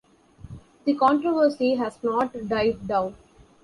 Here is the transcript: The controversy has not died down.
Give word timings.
The 0.85 0.95
controversy 0.95 1.75
has 1.75 1.99
not 2.01 2.33
died 2.49 2.87
down. 2.87 3.13